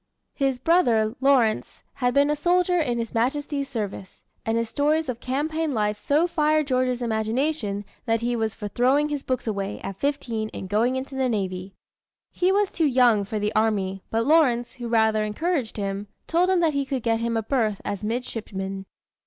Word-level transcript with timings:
His 0.33 0.57
brother, 0.57 1.13
Lawrence, 1.21 1.83
had 1.93 2.15
been 2.15 2.31
a 2.31 2.35
soldier 2.35 2.79
in 2.79 2.97
His 2.97 3.13
Majesty's 3.13 3.69
service, 3.69 4.23
and 4.43 4.57
his 4.57 4.67
stories 4.67 5.07
of 5.07 5.19
campaign 5.19 5.75
life 5.75 5.95
so 5.95 6.25
fired 6.25 6.65
George's 6.65 7.03
imagination 7.03 7.85
that 8.07 8.21
he 8.21 8.35
was 8.35 8.55
for 8.55 8.67
throwing 8.67 9.09
his 9.09 9.21
books 9.21 9.45
away, 9.45 9.79
at 9.81 9.97
fifteen, 9.99 10.49
and 10.55 10.67
going 10.67 10.95
into 10.95 11.13
the 11.13 11.29
navy. 11.29 11.75
He 12.31 12.51
was 12.51 12.71
too 12.71 12.87
young 12.87 13.25
for 13.25 13.37
the 13.37 13.53
army, 13.53 14.01
but 14.09 14.25
Lawrence, 14.25 14.73
who 14.73 14.87
rather 14.87 15.23
encouraged 15.23 15.77
him, 15.77 16.07
told 16.25 16.49
him 16.49 16.61
that 16.61 16.73
he 16.73 16.83
could 16.83 17.03
get 17.03 17.19
him 17.19 17.37
a 17.37 17.43
berth 17.43 17.79
as 17.85 18.03
midshipman. 18.03 18.87